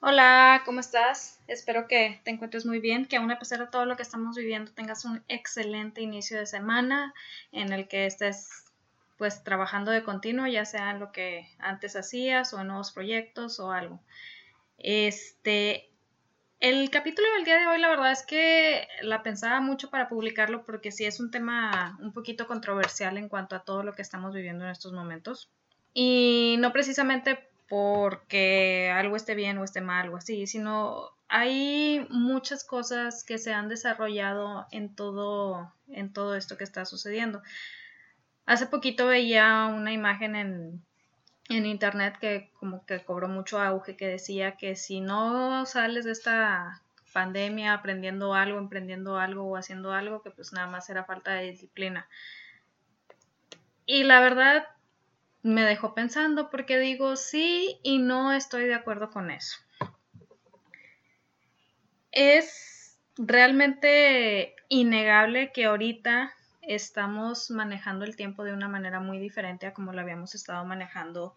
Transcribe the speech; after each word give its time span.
Hola, 0.00 0.62
¿cómo 0.64 0.78
estás? 0.78 1.40
Espero 1.48 1.88
que 1.88 2.20
te 2.22 2.30
encuentres 2.30 2.64
muy 2.64 2.78
bien, 2.78 3.06
que 3.06 3.16
aún 3.16 3.32
a 3.32 3.38
pesar 3.40 3.58
de 3.58 3.66
todo 3.66 3.84
lo 3.84 3.96
que 3.96 4.04
estamos 4.04 4.36
viviendo 4.36 4.70
tengas 4.70 5.04
un 5.04 5.24
excelente 5.26 6.00
inicio 6.00 6.38
de 6.38 6.46
semana 6.46 7.12
en 7.50 7.72
el 7.72 7.88
que 7.88 8.06
estés 8.06 8.48
pues 9.16 9.42
trabajando 9.42 9.90
de 9.90 10.04
continuo, 10.04 10.46
ya 10.46 10.64
sea 10.64 10.92
en 10.92 11.00
lo 11.00 11.10
que 11.10 11.48
antes 11.58 11.96
hacías 11.96 12.54
o 12.54 12.60
en 12.60 12.68
nuevos 12.68 12.92
proyectos 12.92 13.58
o 13.58 13.72
algo. 13.72 14.00
Este, 14.78 15.90
el 16.60 16.90
capítulo 16.90 17.26
del 17.34 17.44
día 17.44 17.56
de 17.56 17.66
hoy 17.66 17.80
la 17.80 17.88
verdad 17.88 18.12
es 18.12 18.24
que 18.24 18.86
la 19.02 19.24
pensaba 19.24 19.60
mucho 19.60 19.90
para 19.90 20.08
publicarlo 20.08 20.64
porque 20.64 20.92
sí 20.92 21.06
es 21.06 21.18
un 21.18 21.32
tema 21.32 21.98
un 22.00 22.12
poquito 22.12 22.46
controversial 22.46 23.18
en 23.18 23.28
cuanto 23.28 23.56
a 23.56 23.64
todo 23.64 23.82
lo 23.82 23.94
que 23.94 24.02
estamos 24.02 24.32
viviendo 24.32 24.64
en 24.64 24.70
estos 24.70 24.92
momentos. 24.92 25.50
Y 25.92 26.54
no 26.60 26.72
precisamente 26.72 27.47
porque 27.68 28.90
algo 28.94 29.16
esté 29.16 29.34
bien 29.34 29.58
o 29.58 29.64
esté 29.64 29.80
mal 29.80 30.08
o 30.08 30.16
así, 30.16 30.46
sino 30.46 31.10
hay 31.28 32.06
muchas 32.10 32.64
cosas 32.64 33.22
que 33.22 33.38
se 33.38 33.52
han 33.52 33.68
desarrollado 33.68 34.66
en 34.70 34.94
todo, 34.94 35.72
en 35.88 36.12
todo 36.12 36.34
esto 36.34 36.56
que 36.56 36.64
está 36.64 36.84
sucediendo. 36.86 37.42
Hace 38.46 38.66
poquito 38.66 39.06
veía 39.06 39.66
una 39.66 39.92
imagen 39.92 40.34
en, 40.36 40.82
en 41.50 41.66
internet 41.66 42.16
que 42.18 42.50
como 42.58 42.86
que 42.86 43.04
cobró 43.04 43.28
mucho 43.28 43.60
auge, 43.60 43.96
que 43.96 44.08
decía 44.08 44.56
que 44.56 44.74
si 44.74 45.00
no 45.00 45.66
sales 45.66 46.06
de 46.06 46.12
esta 46.12 46.82
pandemia 47.12 47.74
aprendiendo 47.74 48.32
algo, 48.32 48.58
emprendiendo 48.58 49.18
algo 49.18 49.44
o 49.44 49.56
haciendo 49.56 49.92
algo, 49.92 50.22
que 50.22 50.30
pues 50.30 50.52
nada 50.54 50.66
más 50.66 50.88
era 50.88 51.04
falta 51.04 51.32
de 51.34 51.50
disciplina. 51.50 52.08
Y 53.84 54.04
la 54.04 54.20
verdad, 54.20 54.66
me 55.42 55.62
dejó 55.62 55.94
pensando 55.94 56.50
porque 56.50 56.78
digo 56.78 57.16
sí 57.16 57.78
y 57.82 57.98
no 57.98 58.32
estoy 58.32 58.66
de 58.66 58.74
acuerdo 58.74 59.10
con 59.10 59.30
eso. 59.30 59.58
Es 62.12 62.98
realmente 63.16 64.54
innegable 64.68 65.52
que 65.52 65.66
ahorita 65.66 66.32
estamos 66.62 67.50
manejando 67.50 68.04
el 68.04 68.16
tiempo 68.16 68.44
de 68.44 68.52
una 68.52 68.68
manera 68.68 69.00
muy 69.00 69.18
diferente 69.18 69.66
a 69.66 69.72
como 69.72 69.92
lo 69.92 70.00
habíamos 70.00 70.34
estado 70.34 70.64
manejando 70.64 71.34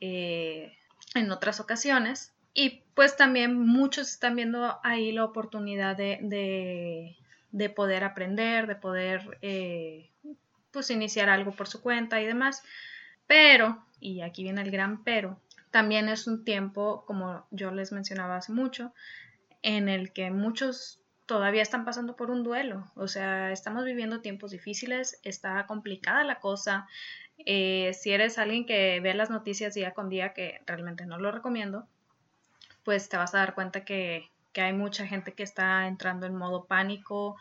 eh, 0.00 0.76
en 1.14 1.30
otras 1.30 1.60
ocasiones. 1.60 2.32
Y 2.52 2.82
pues 2.94 3.16
también 3.16 3.58
muchos 3.58 4.10
están 4.10 4.34
viendo 4.34 4.80
ahí 4.82 5.12
la 5.12 5.24
oportunidad 5.24 5.96
de, 5.96 7.16
de, 7.52 7.70
poder 7.70 8.02
aprender, 8.02 8.66
de 8.66 8.74
poder 8.74 9.38
eh, 9.42 10.10
pues 10.72 10.90
iniciar 10.90 11.28
algo 11.28 11.52
por 11.52 11.68
su 11.68 11.80
cuenta 11.80 12.20
y 12.20 12.26
demás. 12.26 12.64
Pero, 13.30 13.78
y 14.00 14.22
aquí 14.22 14.42
viene 14.42 14.60
el 14.60 14.72
gran 14.72 15.04
pero, 15.04 15.40
también 15.70 16.08
es 16.08 16.26
un 16.26 16.44
tiempo, 16.44 17.04
como 17.06 17.46
yo 17.52 17.70
les 17.70 17.92
mencionaba 17.92 18.34
hace 18.34 18.50
mucho, 18.50 18.92
en 19.62 19.88
el 19.88 20.12
que 20.12 20.32
muchos 20.32 21.00
todavía 21.26 21.62
están 21.62 21.84
pasando 21.84 22.16
por 22.16 22.32
un 22.32 22.42
duelo. 22.42 22.90
O 22.96 23.06
sea, 23.06 23.52
estamos 23.52 23.84
viviendo 23.84 24.20
tiempos 24.20 24.50
difíciles, 24.50 25.20
está 25.22 25.64
complicada 25.68 26.24
la 26.24 26.40
cosa. 26.40 26.88
Eh, 27.46 27.92
si 27.94 28.10
eres 28.10 28.36
alguien 28.36 28.66
que 28.66 28.98
ve 28.98 29.14
las 29.14 29.30
noticias 29.30 29.74
día 29.74 29.92
con 29.92 30.08
día, 30.08 30.32
que 30.32 30.60
realmente 30.66 31.06
no 31.06 31.16
lo 31.20 31.30
recomiendo, 31.30 31.86
pues 32.82 33.08
te 33.08 33.16
vas 33.16 33.32
a 33.36 33.38
dar 33.38 33.54
cuenta 33.54 33.84
que 33.84 34.28
que 34.52 34.60
hay 34.60 34.72
mucha 34.72 35.06
gente 35.06 35.32
que 35.32 35.42
está 35.42 35.86
entrando 35.86 36.26
en 36.26 36.36
modo 36.36 36.66
pánico, 36.66 37.36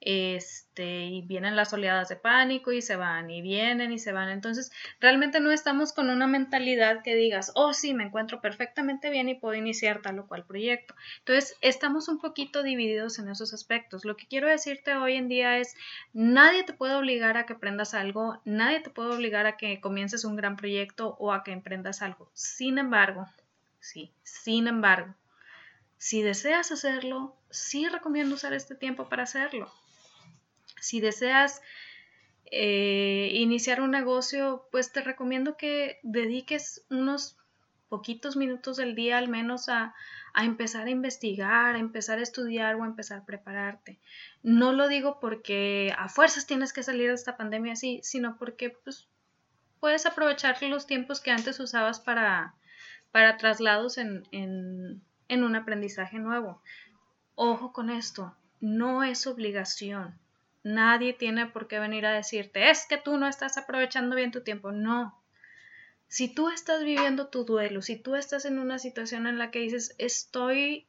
este, 0.00 1.04
y 1.04 1.22
vienen 1.22 1.56
las 1.56 1.72
oleadas 1.72 2.08
de 2.08 2.16
pánico 2.16 2.72
y 2.72 2.80
se 2.80 2.96
van 2.96 3.30
y 3.30 3.42
vienen 3.42 3.92
y 3.92 3.98
se 3.98 4.12
van. 4.12 4.30
Entonces, 4.30 4.72
realmente 4.98 5.40
no 5.40 5.50
estamos 5.50 5.92
con 5.92 6.08
una 6.08 6.26
mentalidad 6.26 7.02
que 7.02 7.14
digas, 7.14 7.52
oh, 7.54 7.74
sí, 7.74 7.92
me 7.92 8.04
encuentro 8.04 8.40
perfectamente 8.40 9.10
bien 9.10 9.28
y 9.28 9.34
puedo 9.34 9.54
iniciar 9.54 10.00
tal 10.00 10.18
o 10.18 10.26
cual 10.26 10.46
proyecto. 10.46 10.94
Entonces, 11.18 11.56
estamos 11.60 12.08
un 12.08 12.18
poquito 12.18 12.62
divididos 12.62 13.18
en 13.18 13.28
esos 13.28 13.52
aspectos. 13.52 14.04
Lo 14.04 14.16
que 14.16 14.26
quiero 14.26 14.48
decirte 14.48 14.94
hoy 14.94 15.16
en 15.16 15.28
día 15.28 15.58
es, 15.58 15.74
nadie 16.14 16.64
te 16.64 16.72
puede 16.72 16.94
obligar 16.94 17.36
a 17.36 17.44
que 17.44 17.54
aprendas 17.54 17.92
algo, 17.94 18.40
nadie 18.44 18.80
te 18.80 18.90
puede 18.90 19.14
obligar 19.14 19.46
a 19.46 19.56
que 19.56 19.80
comiences 19.80 20.24
un 20.24 20.36
gran 20.36 20.56
proyecto 20.56 21.16
o 21.18 21.32
a 21.32 21.44
que 21.44 21.52
emprendas 21.52 22.00
algo. 22.00 22.30
Sin 22.32 22.78
embargo, 22.78 23.26
sí, 23.80 24.12
sin 24.22 24.66
embargo, 24.66 25.14
si 26.00 26.22
deseas 26.22 26.72
hacerlo, 26.72 27.36
sí 27.50 27.86
recomiendo 27.86 28.34
usar 28.34 28.54
este 28.54 28.74
tiempo 28.74 29.10
para 29.10 29.24
hacerlo. 29.24 29.70
Si 30.80 30.98
deseas 30.98 31.60
eh, 32.46 33.32
iniciar 33.34 33.82
un 33.82 33.90
negocio, 33.90 34.66
pues 34.72 34.92
te 34.92 35.02
recomiendo 35.02 35.58
que 35.58 36.00
dediques 36.02 36.86
unos 36.88 37.36
poquitos 37.90 38.34
minutos 38.34 38.78
del 38.78 38.94
día 38.94 39.18
al 39.18 39.28
menos 39.28 39.68
a, 39.68 39.94
empezar 40.34 40.86
a 40.86 40.90
investigar, 40.90 41.76
a 41.76 41.78
empezar 41.78 42.18
a 42.18 42.22
estudiar 42.22 42.76
o 42.76 42.84
a 42.84 42.86
empezar 42.86 43.18
a 43.18 43.26
prepararte. 43.26 43.98
No 44.42 44.72
lo 44.72 44.88
digo 44.88 45.20
porque 45.20 45.94
a 45.98 46.08
fuerzas 46.08 46.46
tienes 46.46 46.72
que 46.72 46.82
salir 46.82 47.08
de 47.08 47.14
esta 47.14 47.36
pandemia 47.36 47.74
así, 47.74 48.00
sino 48.02 48.38
porque 48.38 48.70
pues, 48.70 49.06
puedes 49.80 50.06
aprovechar 50.06 50.62
los 50.62 50.86
tiempos 50.86 51.20
que 51.20 51.30
antes 51.30 51.60
usabas 51.60 52.00
para, 52.00 52.54
para 53.12 53.36
traslados 53.36 53.98
en, 53.98 54.26
en 54.32 55.02
un 55.38 55.56
aprendizaje 55.56 56.18
nuevo. 56.18 56.60
Ojo 57.34 57.72
con 57.72 57.88
esto, 57.88 58.34
no 58.60 59.04
es 59.04 59.26
obligación. 59.26 60.18
Nadie 60.62 61.14
tiene 61.14 61.46
por 61.46 61.68
qué 61.68 61.78
venir 61.78 62.04
a 62.04 62.12
decirte, 62.12 62.68
es 62.70 62.86
que 62.86 62.98
tú 62.98 63.16
no 63.16 63.26
estás 63.26 63.56
aprovechando 63.56 64.16
bien 64.16 64.30
tu 64.30 64.42
tiempo. 64.42 64.72
No. 64.72 65.18
Si 66.08 66.28
tú 66.28 66.50
estás 66.50 66.82
viviendo 66.84 67.28
tu 67.28 67.44
duelo, 67.44 67.80
si 67.80 67.96
tú 67.96 68.16
estás 68.16 68.44
en 68.44 68.58
una 68.58 68.78
situación 68.78 69.26
en 69.26 69.38
la 69.38 69.50
que 69.50 69.60
dices, 69.60 69.94
estoy 69.98 70.86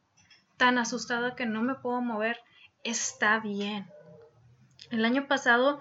tan 0.57 0.78
asustada 0.78 1.35
que 1.35 1.46
no 1.46 1.62
me 1.62 1.75
puedo 1.75 2.01
mover, 2.01 2.40
está 2.84 3.40
bien. 3.40 3.88
El 4.90 5.06
año 5.06 5.28
pasado 5.28 5.80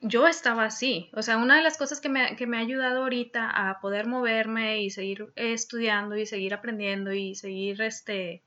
yo 0.00 0.26
estaba 0.26 0.64
así. 0.64 1.10
O 1.14 1.22
sea, 1.22 1.38
una 1.38 1.56
de 1.56 1.62
las 1.62 1.76
cosas 1.76 2.00
que 2.00 2.08
me, 2.08 2.36
que 2.36 2.46
me, 2.46 2.56
ha 2.56 2.60
ayudado 2.60 3.02
ahorita 3.02 3.50
a 3.50 3.80
poder 3.80 4.06
moverme 4.06 4.82
y 4.82 4.90
seguir 4.90 5.32
estudiando 5.36 6.16
y 6.16 6.26
seguir 6.26 6.54
aprendiendo 6.54 7.12
y 7.12 7.34
seguir 7.34 7.82
este, 7.82 8.42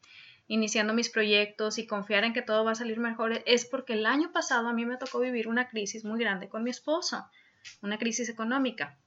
iniciando 0.47 0.93
mis 0.93 1.09
proyectos 1.09 1.77
y 1.77 1.87
confiar 1.87 2.23
en 2.23 2.33
que 2.33 2.41
todo 2.41 2.63
va 2.63 2.71
a 2.71 2.75
salir 2.75 2.99
mejor 2.99 3.41
es 3.45 3.65
porque 3.65 3.93
el 3.93 4.05
año 4.05 4.31
pasado 4.31 4.67
a 4.67 4.73
mí 4.73 4.85
me 4.85 4.97
tocó 4.97 5.19
vivir 5.19 5.47
una 5.47 5.67
crisis 5.67 6.05
muy 6.05 6.19
grande 6.19 6.49
con 6.49 6.63
mi 6.63 6.69
esposo, 6.69 7.25
una 7.81 7.97
crisis 7.97 8.29
económica. 8.29 8.97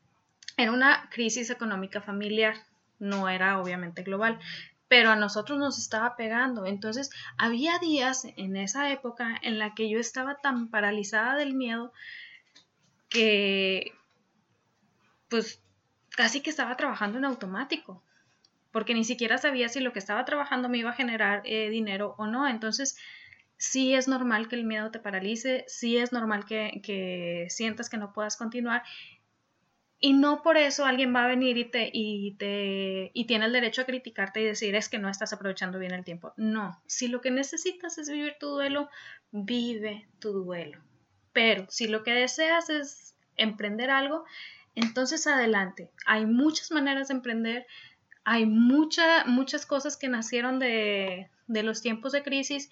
Era 0.56 0.72
una 0.72 1.08
crisis 1.10 1.50
económica 1.50 2.00
familiar, 2.00 2.54
no 2.98 3.28
era 3.28 3.60
obviamente 3.60 4.02
global, 4.02 4.38
pero 4.88 5.10
a 5.10 5.16
nosotros 5.16 5.58
nos 5.58 5.78
estaba 5.78 6.16
pegando. 6.16 6.66
Entonces, 6.66 7.10
había 7.36 7.78
días 7.78 8.26
en 8.36 8.56
esa 8.56 8.90
época 8.90 9.38
en 9.42 9.58
la 9.58 9.74
que 9.74 9.88
yo 9.88 9.98
estaba 9.98 10.36
tan 10.36 10.68
paralizada 10.68 11.36
del 11.36 11.54
miedo 11.54 11.92
que 13.14 13.92
pues 15.28 15.62
casi 16.10 16.42
que 16.42 16.50
estaba 16.50 16.76
trabajando 16.76 17.18
en 17.18 17.24
automático, 17.24 18.02
porque 18.72 18.94
ni 18.94 19.04
siquiera 19.04 19.38
sabía 19.38 19.68
si 19.68 19.80
lo 19.80 19.92
que 19.92 19.98
estaba 20.00 20.24
trabajando 20.24 20.68
me 20.68 20.78
iba 20.78 20.90
a 20.90 20.94
generar 20.94 21.42
eh, 21.44 21.70
dinero 21.70 22.14
o 22.18 22.26
no. 22.26 22.46
Entonces, 22.48 22.96
sí 23.56 23.94
es 23.94 24.08
normal 24.08 24.48
que 24.48 24.56
el 24.56 24.64
miedo 24.64 24.90
te 24.90 24.98
paralice, 24.98 25.64
sí 25.68 25.96
es 25.96 26.12
normal 26.12 26.44
que, 26.44 26.80
que 26.82 27.46
sientas 27.50 27.88
que 27.88 27.96
no 27.96 28.12
puedas 28.12 28.36
continuar. 28.36 28.82
Y 30.00 30.12
no 30.12 30.42
por 30.42 30.56
eso 30.56 30.84
alguien 30.84 31.14
va 31.14 31.24
a 31.24 31.28
venir 31.28 31.56
y 31.56 31.64
te, 31.64 31.88
y 31.92 32.34
te 32.34 33.10
y 33.14 33.24
tiene 33.26 33.46
el 33.46 33.52
derecho 33.52 33.82
a 33.82 33.86
criticarte 33.86 34.40
y 34.40 34.44
decir 34.44 34.74
es 34.74 34.88
que 34.88 34.98
no 34.98 35.08
estás 35.08 35.32
aprovechando 35.32 35.78
bien 35.78 35.92
el 35.92 36.04
tiempo. 36.04 36.34
No, 36.36 36.82
si 36.86 37.08
lo 37.08 37.20
que 37.20 37.30
necesitas 37.30 37.96
es 37.96 38.10
vivir 38.10 38.36
tu 38.38 38.48
duelo, 38.48 38.90
vive 39.30 40.06
tu 40.18 40.32
duelo. 40.32 40.82
Pero 41.34 41.66
si 41.68 41.86
lo 41.86 42.02
que 42.02 42.12
deseas 42.12 42.70
es 42.70 43.14
emprender 43.36 43.90
algo, 43.90 44.24
entonces 44.74 45.26
adelante. 45.26 45.90
Hay 46.06 46.24
muchas 46.24 46.70
maneras 46.70 47.08
de 47.08 47.14
emprender, 47.14 47.66
hay 48.24 48.46
muchas 48.46 49.66
cosas 49.66 49.98
que 49.98 50.08
nacieron 50.08 50.58
de, 50.58 51.28
de 51.46 51.62
los 51.62 51.82
tiempos 51.82 52.12
de 52.12 52.22
crisis 52.22 52.70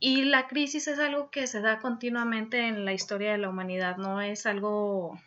y 0.00 0.24
la 0.24 0.48
crisis 0.48 0.86
es 0.88 0.98
algo 0.98 1.30
que 1.30 1.46
se 1.46 1.60
da 1.60 1.78
continuamente 1.78 2.66
en 2.66 2.84
la 2.84 2.92
historia 2.92 3.32
de 3.32 3.38
la 3.38 3.48
humanidad, 3.48 3.96
no 3.96 4.20
es 4.20 4.44
algo, 4.44 5.18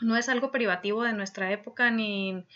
no 0.00 0.16
es 0.16 0.28
algo 0.28 0.50
privativo 0.50 1.02
de 1.02 1.12
nuestra 1.12 1.50
época 1.52 1.90
ni, 1.90 2.46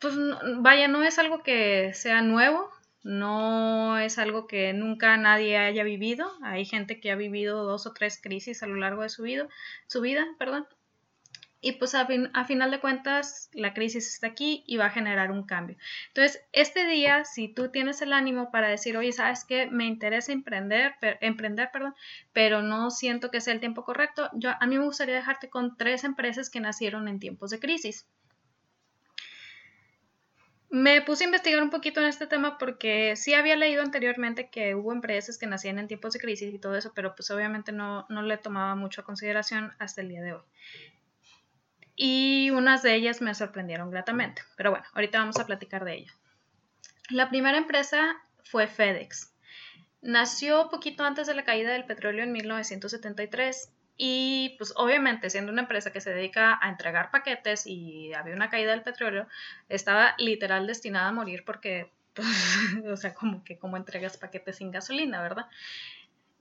pues 0.00 0.14
vaya, 0.58 0.88
no 0.88 1.02
es 1.02 1.18
algo 1.18 1.42
que 1.42 1.92
sea 1.94 2.20
nuevo, 2.20 2.70
no 3.06 3.98
es 3.98 4.18
algo 4.18 4.48
que 4.48 4.72
nunca 4.72 5.16
nadie 5.16 5.56
haya 5.58 5.84
vivido. 5.84 6.28
Hay 6.42 6.64
gente 6.64 6.98
que 6.98 7.12
ha 7.12 7.14
vivido 7.14 7.62
dos 7.62 7.86
o 7.86 7.92
tres 7.92 8.20
crisis 8.20 8.64
a 8.64 8.66
lo 8.66 8.74
largo 8.74 9.02
de 9.02 9.08
su 9.08 9.22
vida, 9.22 9.46
perdón. 10.40 10.66
Y 11.60 11.72
pues 11.72 11.94
a, 11.94 12.08
a, 12.34 12.44
final 12.44 12.70
de 12.72 12.80
cuentas 12.80 13.48
la 13.52 13.74
crisis 13.74 14.12
está 14.12 14.26
aquí 14.26 14.64
y 14.66 14.76
va 14.76 14.86
a 14.86 14.90
generar 14.90 15.30
un 15.30 15.44
cambio. 15.44 15.76
Entonces, 16.08 16.42
este 16.52 16.84
día, 16.86 17.24
si 17.24 17.46
tú 17.46 17.70
tienes 17.70 18.02
el 18.02 18.12
ánimo 18.12 18.50
para 18.50 18.68
decir, 18.68 18.96
oye, 18.96 19.12
¿sabes 19.12 19.44
qué? 19.44 19.66
Me 19.66 19.86
interesa 19.86 20.32
emprender, 20.32 20.96
emprender, 21.20 21.70
perdón, 21.72 21.94
pero 22.32 22.62
no 22.62 22.90
siento 22.90 23.30
que 23.30 23.40
sea 23.40 23.54
el 23.54 23.60
tiempo 23.60 23.84
correcto, 23.84 24.30
yo, 24.34 24.50
a 24.58 24.66
mí 24.66 24.78
me 24.78 24.84
gustaría 24.84 25.14
dejarte 25.14 25.48
con 25.48 25.76
tres 25.76 26.02
empresas 26.02 26.50
que 26.50 26.60
nacieron 26.60 27.06
en 27.06 27.20
tiempos 27.20 27.50
de 27.50 27.60
crisis. 27.60 28.08
Me 30.76 31.00
puse 31.00 31.24
a 31.24 31.28
investigar 31.28 31.62
un 31.62 31.70
poquito 31.70 32.00
en 32.02 32.06
este 32.06 32.26
tema 32.26 32.58
porque 32.58 33.16
sí 33.16 33.32
había 33.32 33.56
leído 33.56 33.82
anteriormente 33.82 34.50
que 34.50 34.74
hubo 34.74 34.92
empresas 34.92 35.38
que 35.38 35.46
nacían 35.46 35.78
en 35.78 35.88
tiempos 35.88 36.12
de 36.12 36.18
crisis 36.18 36.52
y 36.52 36.58
todo 36.58 36.76
eso, 36.76 36.92
pero 36.94 37.14
pues 37.14 37.30
obviamente 37.30 37.72
no, 37.72 38.04
no 38.10 38.20
le 38.20 38.36
tomaba 38.36 38.74
mucho 38.74 39.00
a 39.00 39.04
consideración 39.04 39.72
hasta 39.78 40.02
el 40.02 40.10
día 40.10 40.20
de 40.20 40.34
hoy. 40.34 40.42
Y 41.94 42.50
unas 42.50 42.82
de 42.82 42.94
ellas 42.94 43.22
me 43.22 43.34
sorprendieron 43.34 43.90
gratamente, 43.90 44.42
pero 44.58 44.70
bueno, 44.70 44.84
ahorita 44.92 45.18
vamos 45.18 45.38
a 45.38 45.46
platicar 45.46 45.82
de 45.86 45.94
ello. 45.94 46.12
La 47.08 47.30
primera 47.30 47.56
empresa 47.56 48.14
fue 48.44 48.66
FedEx. 48.66 49.34
Nació 50.02 50.68
poquito 50.68 51.04
antes 51.04 51.26
de 51.26 51.34
la 51.34 51.44
caída 51.44 51.72
del 51.72 51.86
petróleo 51.86 52.22
en 52.22 52.32
1973 52.32 53.72
y 53.96 54.54
pues 54.58 54.72
obviamente 54.76 55.30
siendo 55.30 55.52
una 55.52 55.62
empresa 55.62 55.92
que 55.92 56.00
se 56.00 56.12
dedica 56.12 56.58
a 56.60 56.68
entregar 56.68 57.10
paquetes 57.10 57.66
y 57.66 58.12
había 58.12 58.34
una 58.34 58.50
caída 58.50 58.72
del 58.72 58.82
petróleo, 58.82 59.26
estaba 59.68 60.14
literal 60.18 60.66
destinada 60.66 61.08
a 61.08 61.12
morir 61.12 61.44
porque, 61.44 61.90
pues, 62.14 62.28
o 62.90 62.96
sea, 62.96 63.14
como 63.14 63.44
que 63.44 63.58
como 63.58 63.76
entregas 63.76 64.16
paquetes 64.16 64.56
sin 64.56 64.70
gasolina, 64.70 65.22
¿verdad? 65.22 65.46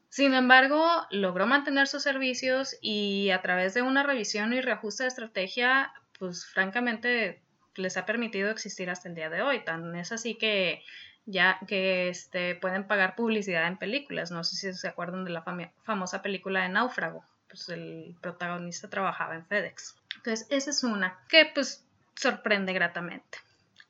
Sin 0.09 0.33
embargo, 0.33 0.85
logró 1.11 1.45
mantener 1.45 1.87
sus 1.87 2.03
servicios 2.03 2.77
y 2.81 3.31
a 3.31 3.41
través 3.41 3.73
de 3.73 3.81
una 3.81 4.03
revisión 4.03 4.53
y 4.53 4.61
reajuste 4.61 5.03
de 5.03 5.09
estrategia, 5.09 5.91
pues 6.19 6.45
francamente 6.45 7.41
les 7.75 7.97
ha 7.97 8.05
permitido 8.05 8.49
existir 8.49 8.89
hasta 8.89 9.09
el 9.09 9.15
día 9.15 9.29
de 9.29 9.41
hoy. 9.41 9.63
Tan 9.65 9.93
es 9.95 10.13
así 10.13 10.35
que 10.35 10.83
ya 11.25 11.59
que 11.67 12.07
este, 12.09 12.55
pueden 12.55 12.87
pagar 12.87 13.15
publicidad 13.15 13.67
en 13.67 13.77
películas. 13.77 14.31
No 14.31 14.43
sé 14.43 14.55
si 14.55 14.73
se 14.73 14.87
acuerdan 14.87 15.25
de 15.25 15.31
la 15.31 15.43
famosa 15.83 16.21
película 16.21 16.61
de 16.63 16.69
Náufrago. 16.69 17.25
Pues 17.55 17.69
el 17.69 18.17
protagonista 18.19 18.89
trabajaba 18.89 19.35
en 19.35 19.45
FedEx. 19.45 19.95
Entonces, 20.17 20.45
esa 20.49 20.71
es 20.71 20.83
una 20.83 21.17
que 21.29 21.49
pues 21.55 21.85
sorprende 22.13 22.73
gratamente. 22.73 23.37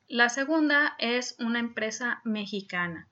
La 0.06 0.28
segunda 0.28 0.94
es 1.00 1.34
una 1.40 1.58
empresa 1.58 2.20
mexicana. 2.22 3.08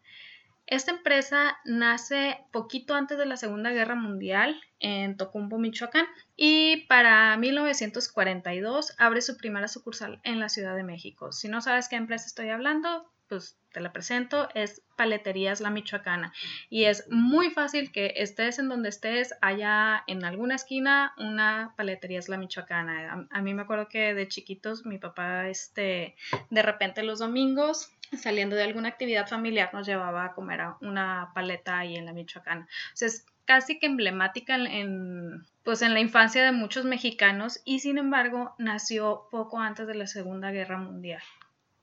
Esta 0.68 0.92
empresa 0.92 1.58
nace 1.64 2.38
poquito 2.52 2.94
antes 2.94 3.18
de 3.18 3.26
la 3.26 3.36
Segunda 3.36 3.70
Guerra 3.72 3.96
Mundial 3.96 4.62
en 4.78 5.16
Tocumbo, 5.16 5.58
Michoacán, 5.58 6.06
y 6.36 6.86
para 6.86 7.36
1942 7.36 8.94
abre 8.96 9.22
su 9.22 9.36
primera 9.36 9.66
sucursal 9.66 10.20
en 10.22 10.38
la 10.38 10.48
Ciudad 10.48 10.76
de 10.76 10.84
México. 10.84 11.32
Si 11.32 11.48
no 11.48 11.62
sabes 11.62 11.88
qué 11.88 11.96
empresa 11.96 12.26
estoy 12.26 12.50
hablando, 12.50 13.10
pues 13.34 13.58
te 13.72 13.80
la 13.80 13.92
presento, 13.92 14.48
es 14.54 14.82
Paleterías 14.96 15.60
La 15.60 15.70
Michoacana. 15.70 16.32
Y 16.70 16.84
es 16.84 17.10
muy 17.10 17.50
fácil 17.50 17.90
que 17.90 18.14
estés 18.16 18.60
en 18.60 18.68
donde 18.68 18.88
estés, 18.88 19.34
haya 19.42 20.04
en 20.06 20.24
alguna 20.24 20.54
esquina 20.54 21.12
una 21.18 21.74
Paleterías 21.76 22.28
La 22.28 22.36
Michoacana. 22.38 23.26
A, 23.28 23.42
mí 23.42 23.52
me 23.52 23.62
acuerdo 23.62 23.88
que 23.88 24.14
de 24.14 24.28
chiquitos 24.28 24.86
mi 24.86 24.98
papá, 24.98 25.48
este, 25.48 26.14
de 26.50 26.62
repente 26.62 27.02
los 27.02 27.18
domingos, 27.18 27.90
saliendo 28.16 28.54
de 28.54 28.62
alguna 28.62 28.90
actividad 28.90 29.26
familiar, 29.26 29.70
nos 29.74 29.88
llevaba 29.88 30.26
a 30.26 30.34
comer 30.34 30.60
una 30.80 31.32
paleta 31.34 31.80
ahí 31.80 31.96
en 31.96 32.06
La 32.06 32.12
Michoacana. 32.12 32.68
O 32.92 32.96
sea, 32.96 33.08
es 33.08 33.26
casi 33.44 33.80
que 33.80 33.86
emblemática 33.86 34.54
en, 34.54 35.44
pues 35.64 35.82
en 35.82 35.94
la 35.94 36.00
infancia 36.00 36.44
de 36.44 36.52
muchos 36.52 36.84
mexicanos 36.84 37.60
y 37.64 37.80
sin 37.80 37.98
embargo 37.98 38.54
nació 38.58 39.26
poco 39.32 39.58
antes 39.58 39.88
de 39.88 39.96
la 39.96 40.06
Segunda 40.06 40.52
Guerra 40.52 40.78
Mundial 40.78 41.22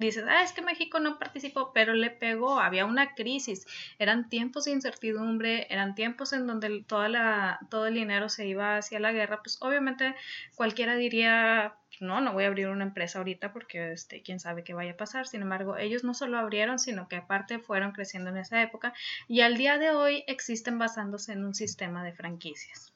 dices, 0.07 0.25
ah, 0.27 0.43
es 0.43 0.51
que 0.51 0.61
México 0.61 0.99
no 0.99 1.19
participó, 1.19 1.71
pero 1.73 1.93
le 1.93 2.09
pegó, 2.09 2.59
había 2.59 2.85
una 2.85 3.13
crisis, 3.15 3.65
eran 3.99 4.29
tiempos 4.29 4.65
de 4.65 4.71
incertidumbre, 4.71 5.67
eran 5.69 5.95
tiempos 5.95 6.33
en 6.33 6.47
donde 6.47 6.83
toda 6.87 7.09
la, 7.09 7.59
todo 7.69 7.87
el 7.87 7.95
dinero 7.95 8.29
se 8.29 8.47
iba 8.47 8.77
hacia 8.77 8.99
la 8.99 9.11
guerra, 9.11 9.41
pues 9.41 9.57
obviamente 9.61 10.15
cualquiera 10.55 10.95
diría, 10.95 11.75
no, 11.99 12.19
no 12.21 12.33
voy 12.33 12.45
a 12.45 12.47
abrir 12.47 12.67
una 12.67 12.83
empresa 12.83 13.19
ahorita 13.19 13.53
porque 13.53 13.91
este, 13.91 14.21
quién 14.21 14.39
sabe 14.39 14.63
qué 14.63 14.73
vaya 14.73 14.93
a 14.93 14.97
pasar. 14.97 15.27
Sin 15.27 15.41
embargo, 15.41 15.77
ellos 15.77 16.03
no 16.03 16.13
solo 16.13 16.37
abrieron, 16.37 16.79
sino 16.79 17.07
que 17.07 17.15
aparte 17.15 17.59
fueron 17.59 17.91
creciendo 17.91 18.29
en 18.29 18.37
esa 18.37 18.61
época 18.61 18.93
y 19.27 19.41
al 19.41 19.57
día 19.57 19.77
de 19.77 19.91
hoy 19.91 20.23
existen 20.27 20.79
basándose 20.79 21.33
en 21.33 21.45
un 21.45 21.53
sistema 21.53 22.03
de 22.03 22.13
franquicias. 22.13 22.91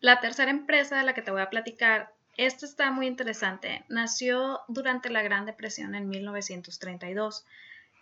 La 0.00 0.20
tercera 0.20 0.50
empresa 0.50 0.98
de 0.98 1.04
la 1.04 1.14
que 1.14 1.22
te 1.22 1.30
voy 1.30 1.42
a 1.42 1.50
platicar 1.50 2.12
esto 2.36 2.66
está 2.66 2.90
muy 2.90 3.06
interesante. 3.06 3.84
Nació 3.88 4.60
durante 4.68 5.10
la 5.10 5.22
Gran 5.22 5.46
Depresión 5.46 5.94
en 5.94 6.08
1932. 6.08 7.44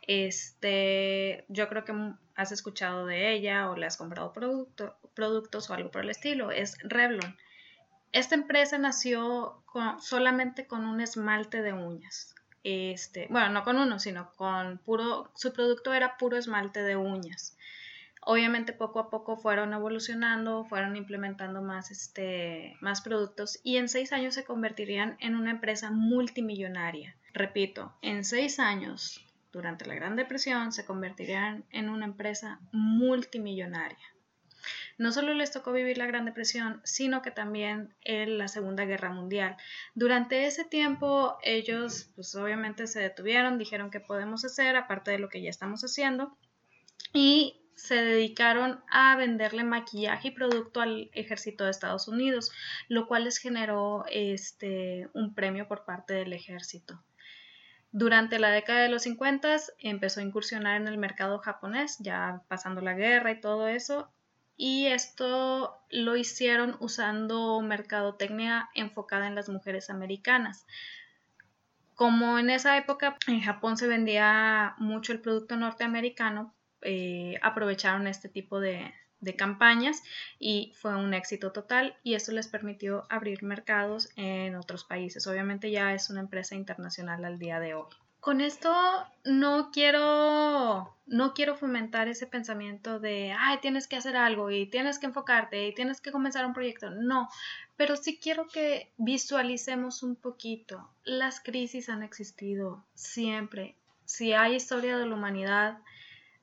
Este, 0.06 1.44
yo 1.48 1.68
creo 1.68 1.84
que 1.84 1.94
has 2.34 2.52
escuchado 2.52 3.06
de 3.06 3.32
ella 3.32 3.70
o 3.70 3.76
le 3.76 3.86
has 3.86 3.96
comprado 3.96 4.32
productos 4.32 5.70
o 5.70 5.74
algo 5.74 5.90
por 5.90 6.02
el 6.02 6.10
estilo. 6.10 6.50
Es 6.50 6.78
Revlon. 6.82 7.36
Esta 8.12 8.34
empresa 8.34 8.78
nació 8.78 9.62
solamente 10.00 10.66
con 10.66 10.84
un 10.84 11.00
esmalte 11.00 11.62
de 11.62 11.72
uñas. 11.72 12.34
Este, 12.62 13.26
bueno, 13.30 13.50
no 13.50 13.62
con 13.62 13.78
uno, 13.78 13.98
sino 13.98 14.32
con 14.32 14.78
puro, 14.78 15.30
su 15.34 15.52
producto 15.52 15.94
era 15.94 16.18
puro 16.18 16.36
esmalte 16.36 16.82
de 16.82 16.96
uñas. 16.96 17.56
Obviamente 18.22 18.72
poco 18.72 19.00
a 19.00 19.08
poco 19.08 19.36
fueron 19.36 19.72
evolucionando, 19.72 20.64
fueron 20.64 20.96
implementando 20.96 21.62
más, 21.62 21.90
este, 21.90 22.76
más 22.80 23.00
productos 23.00 23.58
y 23.62 23.78
en 23.78 23.88
seis 23.88 24.12
años 24.12 24.34
se 24.34 24.44
convertirían 24.44 25.16
en 25.20 25.34
una 25.34 25.50
empresa 25.50 25.90
multimillonaria. 25.90 27.16
Repito, 27.32 27.94
en 28.02 28.24
seis 28.24 28.58
años, 28.58 29.24
durante 29.52 29.86
la 29.86 29.94
Gran 29.94 30.16
Depresión, 30.16 30.72
se 30.72 30.84
convertirían 30.84 31.64
en 31.70 31.88
una 31.88 32.04
empresa 32.04 32.60
multimillonaria. 32.72 33.98
No 34.98 35.12
solo 35.12 35.32
les 35.32 35.50
tocó 35.50 35.72
vivir 35.72 35.96
la 35.96 36.06
Gran 36.06 36.26
Depresión, 36.26 36.82
sino 36.84 37.22
que 37.22 37.30
también 37.30 37.94
en 38.02 38.36
la 38.36 38.48
Segunda 38.48 38.84
Guerra 38.84 39.10
Mundial. 39.10 39.56
Durante 39.94 40.44
ese 40.46 40.64
tiempo 40.64 41.38
ellos 41.42 42.10
pues 42.14 42.34
obviamente 42.34 42.86
se 42.86 43.00
detuvieron, 43.00 43.56
dijeron 43.56 43.90
que 43.90 44.00
podemos 44.00 44.44
hacer 44.44 44.76
aparte 44.76 45.10
de 45.10 45.18
lo 45.18 45.30
que 45.30 45.40
ya 45.40 45.48
estamos 45.48 45.82
haciendo 45.82 46.36
y 47.14 47.59
se 47.80 47.94
dedicaron 47.94 48.80
a 48.90 49.16
venderle 49.16 49.64
maquillaje 49.64 50.28
y 50.28 50.30
producto 50.32 50.80
al 50.80 51.10
ejército 51.14 51.64
de 51.64 51.70
Estados 51.70 52.08
Unidos, 52.08 52.52
lo 52.88 53.06
cual 53.06 53.24
les 53.24 53.38
generó 53.38 54.04
este, 54.10 55.08
un 55.14 55.34
premio 55.34 55.66
por 55.66 55.84
parte 55.84 56.14
del 56.14 56.32
ejército. 56.32 57.02
Durante 57.90 58.38
la 58.38 58.50
década 58.50 58.80
de 58.82 58.90
los 58.90 59.02
50 59.02 59.56
empezó 59.78 60.20
a 60.20 60.22
incursionar 60.22 60.80
en 60.80 60.88
el 60.88 60.98
mercado 60.98 61.38
japonés, 61.38 61.96
ya 62.00 62.42
pasando 62.48 62.80
la 62.82 62.94
guerra 62.94 63.32
y 63.32 63.40
todo 63.40 63.66
eso, 63.66 64.12
y 64.56 64.86
esto 64.86 65.80
lo 65.90 66.16
hicieron 66.16 66.76
usando 66.80 67.60
mercadotecnia 67.62 68.68
enfocada 68.74 69.26
en 69.26 69.34
las 69.34 69.48
mujeres 69.48 69.88
americanas. 69.88 70.66
Como 71.94 72.38
en 72.38 72.50
esa 72.50 72.76
época 72.76 73.16
en 73.26 73.40
Japón 73.40 73.78
se 73.78 73.88
vendía 73.88 74.74
mucho 74.76 75.12
el 75.12 75.20
producto 75.20 75.56
norteamericano, 75.56 76.54
eh, 76.82 77.38
aprovecharon 77.42 78.06
este 78.06 78.28
tipo 78.28 78.60
de, 78.60 78.92
de 79.20 79.36
campañas 79.36 80.02
y 80.38 80.72
fue 80.76 80.96
un 80.96 81.14
éxito 81.14 81.52
total 81.52 81.96
y 82.02 82.14
esto 82.14 82.32
les 82.32 82.48
permitió 82.48 83.04
abrir 83.08 83.42
mercados 83.42 84.08
en 84.16 84.56
otros 84.56 84.84
países. 84.84 85.26
Obviamente 85.26 85.70
ya 85.70 85.94
es 85.94 86.10
una 86.10 86.20
empresa 86.20 86.54
internacional 86.54 87.24
al 87.24 87.38
día 87.38 87.60
de 87.60 87.74
hoy. 87.74 87.86
Con 88.20 88.42
esto 88.42 88.74
no 89.24 89.70
quiero 89.72 90.94
no 91.06 91.34
quiero 91.34 91.56
fomentar 91.56 92.06
ese 92.06 92.26
pensamiento 92.26 93.00
de, 93.00 93.34
ay, 93.36 93.58
tienes 93.60 93.88
que 93.88 93.96
hacer 93.96 94.16
algo 94.16 94.50
y 94.50 94.66
tienes 94.66 94.98
que 94.98 95.06
enfocarte 95.06 95.66
y 95.66 95.74
tienes 95.74 96.00
que 96.00 96.12
comenzar 96.12 96.46
un 96.46 96.52
proyecto. 96.52 96.90
No, 96.90 97.28
pero 97.76 97.96
sí 97.96 98.18
quiero 98.22 98.46
que 98.46 98.92
visualicemos 98.98 100.02
un 100.02 100.16
poquito. 100.16 100.88
Las 101.02 101.40
crisis 101.40 101.88
han 101.88 102.02
existido 102.02 102.84
siempre. 102.94 103.74
Si 104.04 104.34
hay 104.34 104.54
historia 104.54 104.98
de 104.98 105.06
la 105.06 105.14
humanidad, 105.14 105.78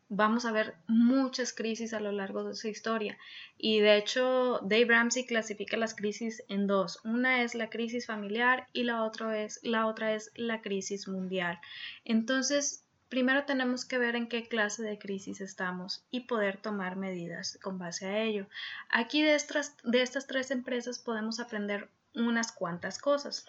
vamos 0.10 0.46
a 0.46 0.52
ver 0.52 0.76
muchas 0.88 1.54
crisis 1.54 1.94
a 1.94 2.00
lo 2.00 2.12
largo 2.12 2.44
de 2.44 2.56
su 2.56 2.68
historia. 2.68 3.18
Y 3.58 3.80
de 3.80 3.98
hecho, 3.98 4.60
Dave 4.64 4.86
Ramsey 4.86 5.26
clasifica 5.26 5.78
las 5.78 5.96
crisis 5.96 6.44
en 6.48 6.68
dos. 6.68 7.00
Una 7.04 7.44
es 7.44 7.56
la 7.56 7.70
crisis 7.70 8.06
familiar 8.06 8.68
y 8.74 8.84
la 8.84 9.04
otra 9.04 9.42
es 9.42 9.60
la, 9.64 9.88
otra 9.88 10.14
es 10.14 10.32
la 10.36 10.62
crisis 10.62 11.08
mundial. 11.08 11.60
Entonces, 12.06 12.86
primero 13.10 13.46
tenemos 13.46 13.86
que 13.86 13.98
ver 13.98 14.16
en 14.16 14.28
qué 14.28 14.48
clase 14.48 14.84
de 14.84 15.00
crisis 15.00 15.42
estamos 15.42 16.06
y 16.12 16.22
poder 16.22 16.58
tomar 16.58 16.96
medidas 16.96 17.60
con 17.62 17.78
base 17.78 18.06
a 18.06 18.22
ello. 18.24 18.48
Aquí 18.90 19.24
de 19.24 19.36
estas, 19.36 19.76
de 19.84 20.02
estas 20.02 20.28
tres 20.28 20.52
empresas 20.52 21.00
podemos 21.00 21.40
aprender 21.40 21.90
unas 22.16 22.52
cuantas 22.52 23.00
cosas. 23.00 23.46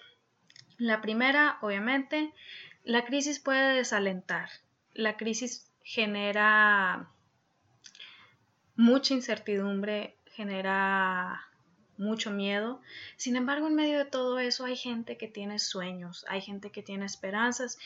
La 0.77 1.01
primera, 1.01 1.59
obviamente, 1.61 2.33
la 2.85 3.05
crisis 3.05 3.41
puede 3.41 3.77
desalentar. 3.77 4.49
La 4.95 5.17
crisis 5.17 5.68
genera 5.89 7.09
mucha 8.77 9.15
incertidumbre, 9.15 10.19
genera 10.33 11.41
mucho 11.97 12.31
miedo. 12.31 12.83
Sin 13.17 13.37
embargo, 13.37 13.69
en 13.69 13.75
medio 13.75 13.97
de 13.97 14.05
todo 14.05 14.39
eso 14.39 14.67
hay 14.67 14.77
gente 14.77 15.17
que 15.17 15.29
tiene 15.29 15.59
sueños, 15.59 16.27
hay 16.29 16.43
gente 16.43 16.71
que 16.71 16.83
tiene 16.83 17.07
esperanzas 17.07 17.79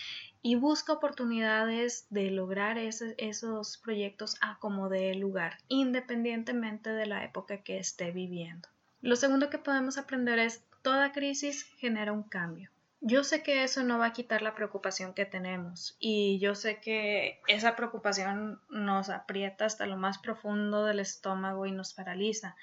y 0.42 0.56
busca 0.56 0.94
oportunidades 0.94 2.08
de 2.10 2.32
lograr 2.32 2.76
esos 2.76 3.78
proyectos 3.78 4.36
a 4.40 4.58
como 4.58 4.88
de 4.88 5.14
lugar, 5.14 5.58
independientemente 5.68 6.90
de 6.90 7.06
la 7.06 7.24
época 7.24 7.62
que 7.62 7.78
esté 7.78 8.10
viviendo. 8.10 8.68
Lo 9.00 9.14
segundo 9.14 9.48
que 9.48 9.58
podemos 9.58 9.96
aprender 9.96 10.40
es 10.40 10.64
toda 10.82 11.12
crisis 11.12 11.62
genera 11.78 12.12
un 12.12 12.24
cambio. 12.24 12.71
Yo 13.04 13.24
sé 13.24 13.42
que 13.42 13.64
eso 13.64 13.82
no 13.82 13.98
va 13.98 14.06
a 14.06 14.12
quitar 14.12 14.42
la 14.42 14.54
preocupación 14.54 15.12
que 15.12 15.26
tenemos 15.26 15.96
y 15.98 16.38
yo 16.38 16.54
sé 16.54 16.80
que 16.80 17.40
esa 17.48 17.74
preocupación 17.74 18.60
nos 18.70 19.10
aprieta 19.10 19.64
hasta 19.64 19.86
lo 19.86 19.96
más 19.96 20.18
profundo 20.18 20.84
del 20.84 21.00
estómago 21.00 21.66
y 21.66 21.72
nos 21.72 21.94
paraliza. 21.94 22.54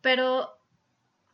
Pero 0.00 0.56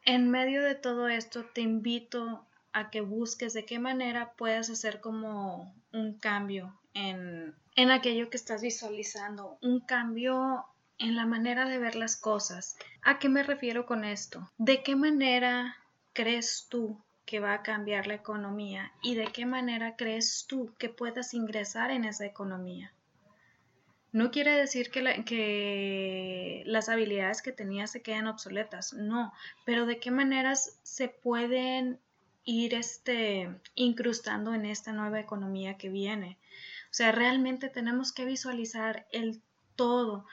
en 0.06 0.30
medio 0.30 0.62
de 0.62 0.74
todo 0.74 1.08
esto 1.08 1.44
te 1.44 1.60
invito 1.60 2.46
a 2.72 2.88
que 2.88 3.02
busques 3.02 3.52
de 3.52 3.66
qué 3.66 3.78
manera 3.78 4.32
puedes 4.38 4.70
hacer 4.70 5.02
como 5.02 5.74
un 5.92 6.14
cambio 6.18 6.80
en, 6.94 7.54
en 7.76 7.90
aquello 7.90 8.30
que 8.30 8.38
estás 8.38 8.62
visualizando, 8.62 9.58
un 9.60 9.80
cambio 9.80 10.64
en 10.96 11.14
la 11.14 11.26
manera 11.26 11.68
de 11.68 11.76
ver 11.76 11.94
las 11.94 12.16
cosas. 12.16 12.78
¿A 13.02 13.18
qué 13.18 13.28
me 13.28 13.42
refiero 13.42 13.84
con 13.84 14.02
esto? 14.04 14.50
¿De 14.56 14.82
qué 14.82 14.96
manera 14.96 15.76
crees 16.14 16.68
tú 16.70 16.98
que 17.28 17.40
va 17.40 17.52
a 17.52 17.62
cambiar 17.62 18.06
la 18.06 18.14
economía 18.14 18.90
y 19.02 19.14
de 19.14 19.26
qué 19.26 19.44
manera 19.44 19.96
crees 19.96 20.46
tú 20.48 20.72
que 20.78 20.88
puedas 20.88 21.34
ingresar 21.34 21.90
en 21.90 22.06
esa 22.06 22.24
economía. 22.24 22.90
No 24.12 24.30
quiere 24.30 24.52
decir 24.52 24.90
que, 24.90 26.62
las 26.64 26.88
habilidades 26.88 27.42
que 27.42 27.52
tenías 27.52 27.90
se 27.90 28.00
queden 28.00 28.28
obsoletas, 28.28 28.94
no, 28.94 29.34
pero 29.66 29.84
de 29.84 29.98
qué 29.98 30.10
maneras 30.10 30.80
se 30.82 31.10
pueden 31.10 31.98
ir 32.44 32.72
este, 32.72 33.54
incrustando 33.74 34.54
en 34.54 34.64
esta 34.64 34.94
nueva 34.94 35.20
economía 35.20 35.76
que 35.76 35.90
viene. 35.90 36.38
O 36.84 36.94
sea, 36.94 37.12
realmente 37.12 37.68
tenemos 37.68 38.10
que 38.10 38.24
visualizar 38.24 39.06
el 39.12 39.42
todo, 39.76 40.24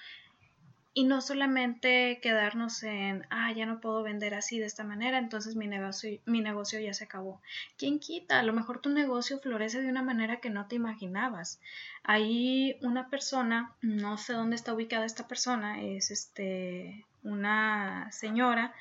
y 0.98 1.04
no 1.04 1.20
solamente 1.20 2.22
quedarnos 2.22 2.82
en, 2.84 3.28
ah, 3.30 3.52
ya 3.52 3.66
no 3.66 3.82
puedo 3.82 4.02
vender 4.02 4.34
así 4.34 4.60
de 4.60 4.66
esta 4.66 4.86
manera, 4.86 5.18
entonces 5.18 5.58
mi 5.58 5.68
negocio, 5.68 6.22
mi 6.26 6.40
negocio 6.40 6.80
ya 6.80 6.94
se 6.94 7.04
acabó. 7.04 7.42
¿Quién 7.78 8.00
quita? 8.00 8.40
A 8.40 8.44
lo 8.44 8.54
mejor 8.54 8.80
tu 8.80 8.90
negocio 8.90 9.40
florece 9.40 9.82
de 9.82 9.90
una 9.90 10.02
manera 10.02 10.40
que 10.40 10.50
no 10.50 10.68
te 10.68 10.78
imaginabas. 10.78 11.60
Hay 12.04 12.78
una 12.82 13.10
persona, 13.10 13.76
no 13.82 14.18
sé 14.18 14.32
dónde 14.32 14.56
está 14.56 14.74
ubicada 14.74 15.06
esta 15.06 15.28
persona, 15.28 15.82
es 15.84 16.12
este, 16.12 17.06
una 17.24 18.10
señora 18.14 18.74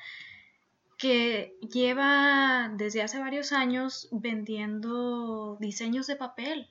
que 0.97 1.53
lleva 1.69 2.71
desde 2.77 3.01
hace 3.01 3.19
varios 3.19 3.51
años 3.51 4.07
vendiendo 4.13 5.57
diseños 5.59 6.07
de 6.07 6.15
papel 6.15 6.69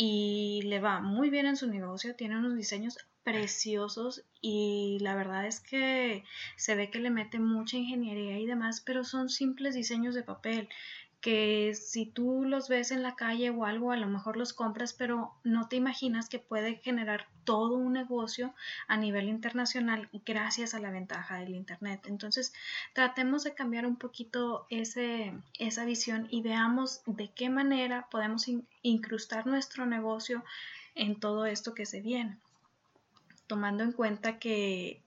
y 0.00 0.62
le 0.62 0.78
va 0.78 1.00
muy 1.00 1.28
bien 1.28 1.46
en 1.46 1.56
su 1.56 1.66
negocio, 1.66 2.14
tiene 2.14 2.38
unos 2.38 2.56
diseños 2.56 2.98
preciosos 3.24 4.24
y 4.40 4.98
la 5.00 5.16
verdad 5.16 5.44
es 5.44 5.58
que 5.58 6.24
se 6.56 6.76
ve 6.76 6.88
que 6.88 7.00
le 7.00 7.10
mete 7.10 7.40
mucha 7.40 7.76
ingeniería 7.76 8.38
y 8.38 8.46
demás, 8.46 8.80
pero 8.80 9.02
son 9.02 9.28
simples 9.28 9.74
diseños 9.74 10.14
de 10.14 10.22
papel 10.22 10.68
que 11.20 11.74
si 11.74 12.06
tú 12.06 12.44
los 12.44 12.68
ves 12.68 12.92
en 12.92 13.02
la 13.02 13.16
calle 13.16 13.50
o 13.50 13.64
algo, 13.64 13.90
a 13.90 13.96
lo 13.96 14.06
mejor 14.06 14.36
los 14.36 14.52
compras, 14.52 14.92
pero 14.92 15.34
no 15.42 15.68
te 15.68 15.76
imaginas 15.76 16.28
que 16.28 16.38
puede 16.38 16.76
generar 16.76 17.26
todo 17.44 17.74
un 17.74 17.92
negocio 17.92 18.54
a 18.86 18.96
nivel 18.96 19.28
internacional 19.28 20.08
gracias 20.24 20.74
a 20.74 20.80
la 20.80 20.90
ventaja 20.90 21.38
del 21.38 21.54
Internet. 21.54 22.06
Entonces, 22.06 22.52
tratemos 22.92 23.42
de 23.42 23.54
cambiar 23.54 23.86
un 23.86 23.96
poquito 23.96 24.66
ese, 24.70 25.32
esa 25.58 25.84
visión 25.84 26.28
y 26.30 26.42
veamos 26.42 27.02
de 27.06 27.30
qué 27.32 27.50
manera 27.50 28.06
podemos 28.10 28.46
incrustar 28.82 29.46
nuestro 29.46 29.86
negocio 29.86 30.44
en 30.94 31.18
todo 31.18 31.46
esto 31.46 31.74
que 31.74 31.86
se 31.86 32.00
viene 32.00 32.38
tomando 33.48 33.82
en 33.82 33.92
cuenta 33.92 34.38
que 34.38 35.02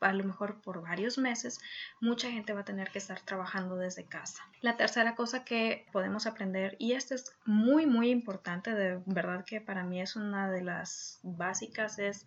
a 0.00 0.12
lo 0.12 0.24
mejor 0.24 0.60
por 0.62 0.82
varios 0.82 1.18
meses 1.18 1.60
mucha 2.00 2.30
gente 2.30 2.52
va 2.52 2.60
a 2.60 2.64
tener 2.64 2.90
que 2.90 2.98
estar 2.98 3.20
trabajando 3.20 3.76
desde 3.76 4.04
casa. 4.04 4.42
La 4.60 4.76
tercera 4.76 5.14
cosa 5.14 5.44
que 5.44 5.86
podemos 5.92 6.26
aprender, 6.26 6.76
y 6.78 6.92
esto 6.92 7.14
es 7.14 7.32
muy 7.44 7.86
muy 7.86 8.10
importante, 8.10 8.74
de 8.74 9.00
verdad 9.06 9.44
que 9.44 9.60
para 9.60 9.84
mí 9.84 10.00
es 10.00 10.16
una 10.16 10.50
de 10.50 10.62
las 10.62 11.20
básicas, 11.22 11.98
es 11.98 12.26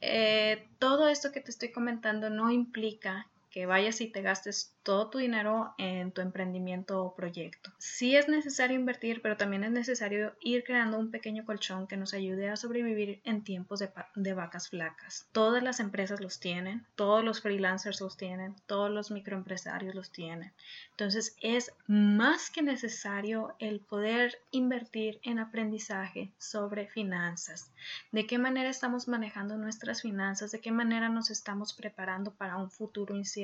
eh, 0.00 0.68
todo 0.78 1.08
esto 1.08 1.30
que 1.32 1.40
te 1.40 1.50
estoy 1.50 1.72
comentando 1.72 2.30
no 2.30 2.50
implica 2.50 3.26
que 3.50 3.66
vayas 3.66 4.00
y 4.00 4.06
te 4.06 4.22
gastes 4.22 4.74
todo 4.82 5.10
tu 5.10 5.18
dinero 5.18 5.74
en 5.78 6.12
tu 6.12 6.20
emprendimiento 6.20 7.04
o 7.04 7.14
proyecto. 7.14 7.70
Sí 7.78 8.16
es 8.16 8.28
necesario 8.28 8.78
invertir, 8.78 9.20
pero 9.22 9.36
también 9.36 9.64
es 9.64 9.70
necesario 9.70 10.34
ir 10.40 10.64
creando 10.64 10.98
un 10.98 11.10
pequeño 11.10 11.44
colchón 11.44 11.86
que 11.86 11.96
nos 11.96 12.14
ayude 12.14 12.48
a 12.48 12.56
sobrevivir 12.56 13.20
en 13.24 13.44
tiempos 13.44 13.80
de, 13.80 13.90
de 14.14 14.32
vacas 14.32 14.70
flacas. 14.70 15.28
Todas 15.32 15.62
las 15.62 15.80
empresas 15.80 16.20
los 16.20 16.40
tienen, 16.40 16.86
todos 16.94 17.22
los 17.24 17.42
freelancers 17.42 18.00
los 18.00 18.16
tienen, 18.16 18.56
todos 18.66 18.90
los 18.90 19.10
microempresarios 19.10 19.94
los 19.94 20.10
tienen. 20.10 20.52
Entonces 20.92 21.36
es 21.40 21.72
más 21.86 22.50
que 22.50 22.62
necesario 22.62 23.54
el 23.58 23.80
poder 23.80 24.38
invertir 24.50 25.20
en 25.22 25.38
aprendizaje 25.38 26.32
sobre 26.38 26.86
finanzas. 26.86 27.70
De 28.12 28.26
qué 28.26 28.38
manera 28.38 28.68
estamos 28.68 29.08
manejando 29.08 29.56
nuestras 29.56 30.02
finanzas, 30.02 30.52
de 30.52 30.60
qué 30.60 30.72
manera 30.72 31.08
nos 31.08 31.30
estamos 31.30 31.72
preparando 31.72 32.32
para 32.32 32.56
un 32.56 32.70
futuro 32.70 33.14
incierto, 33.16 33.39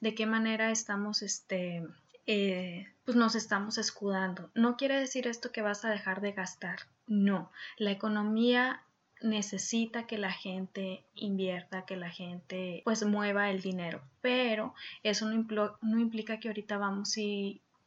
de 0.00 0.14
qué 0.14 0.26
manera 0.26 0.70
estamos 0.70 1.22
este, 1.22 1.82
eh, 2.26 2.86
pues 3.04 3.16
nos 3.16 3.34
estamos 3.34 3.78
escudando. 3.78 4.50
No 4.54 4.76
quiere 4.76 4.98
decir 4.98 5.26
esto 5.26 5.52
que 5.52 5.62
vas 5.62 5.84
a 5.84 5.90
dejar 5.90 6.20
de 6.20 6.32
gastar. 6.32 6.80
No, 7.06 7.50
la 7.78 7.92
economía 7.92 8.82
necesita 9.22 10.06
que 10.06 10.18
la 10.18 10.32
gente 10.32 11.04
invierta, 11.14 11.86
que 11.86 11.96
la 11.96 12.10
gente 12.10 12.82
pues 12.84 13.04
mueva 13.04 13.50
el 13.50 13.60
dinero, 13.60 14.02
pero 14.20 14.74
eso 15.02 15.30
no, 15.30 15.78
no 15.80 15.98
implica 15.98 16.38
que 16.38 16.48
ahorita 16.48 16.76
vamos 16.78 17.16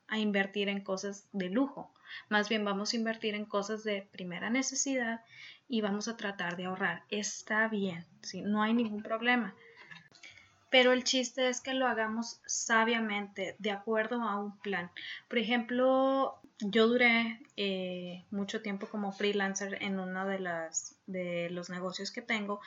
a 0.08 0.17
invertir 0.17 0.69
en 0.69 0.81
cosas 0.81 1.27
de 1.31 1.50
lujo, 1.50 1.93
más 2.29 2.50
bien 2.50 2.65
vamos 2.65 2.93
a 2.93 2.96
invertir 2.96 3.36
en 3.36 3.46
cosas 3.46 3.84
de 3.84 4.08
primera 4.12 4.50
necesidad 4.50 5.22
y 5.67 5.81
vamos 5.81 6.08
a 6.08 6.17
tratar 6.17 6.58
de 6.58 6.65
ahorrar. 6.65 7.03
Está 7.10 7.67
bien, 7.67 8.05
¿sí? 8.22 8.41
no 8.41 8.63
hay 8.63 8.74
ningún 8.74 9.03
problema 9.03 9.53
pero 10.69 10.93
el 10.93 11.03
chiste 11.03 11.49
es 11.49 11.61
que 11.61 11.73
lo 11.73 11.88
hagamos 11.88 12.41
sabiamente, 12.45 13.55
de 13.59 13.71
acuerdo 13.71 14.21
a 14.21 14.39
un 14.39 14.57
plan. 14.59 14.91
Por 15.27 15.39
ejemplo, 15.39 16.39
yo 16.59 16.88
duré 16.88 17.39
eh, 17.57 18.25
mucho 18.31 18.61
tiempo 18.61 18.88
como 18.88 19.11
freelancer 19.11 19.81
en 19.81 19.99
uno 19.99 20.25
de, 20.27 20.39
las, 20.39 20.95
de 21.07 21.49
los 21.49 21.69
negocios 21.69 22.11
que 22.11 22.21
tengo, 22.21 22.59